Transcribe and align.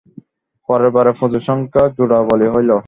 পরবারের 0.69 1.15
পূজার 1.19 1.43
সংখ্যায় 1.47 1.91
জোড়া 1.97 2.19
বলি 2.29 2.47
হইল। 2.53 2.71